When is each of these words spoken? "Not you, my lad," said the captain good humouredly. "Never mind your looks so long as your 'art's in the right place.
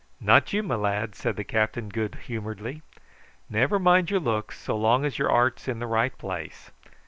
"Not 0.19 0.51
you, 0.51 0.63
my 0.63 0.73
lad," 0.73 1.13
said 1.13 1.35
the 1.35 1.43
captain 1.43 1.87
good 1.89 2.15
humouredly. 2.25 2.81
"Never 3.51 3.77
mind 3.77 4.09
your 4.09 4.19
looks 4.19 4.57
so 4.59 4.75
long 4.75 5.05
as 5.05 5.19
your 5.19 5.29
'art's 5.31 5.67
in 5.67 5.77
the 5.77 5.85
right 5.85 6.17
place. 6.17 6.71